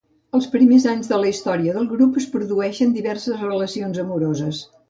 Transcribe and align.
Els 0.37 0.45
primers 0.53 0.87
anys 0.93 1.11
de 1.11 1.19
la 1.25 1.29
història 1.33 1.75
del 1.77 1.87
grup 1.93 2.17
es 2.23 2.27
produeixen 2.37 2.97
diverses 2.99 3.47
relacions 3.47 4.05
amoroses. 4.07 4.69